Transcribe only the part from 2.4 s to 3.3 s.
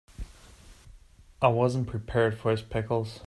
his pickles.